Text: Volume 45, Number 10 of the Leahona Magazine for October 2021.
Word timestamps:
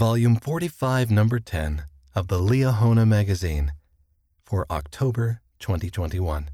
Volume 0.00 0.36
45, 0.36 1.10
Number 1.10 1.38
10 1.38 1.84
of 2.14 2.28
the 2.28 2.38
Leahona 2.38 3.06
Magazine 3.06 3.72
for 4.42 4.64
October 4.70 5.42
2021. 5.58 6.48